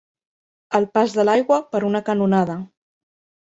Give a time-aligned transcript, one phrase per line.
[0.79, 2.57] El pas de l'aigua per una canonada.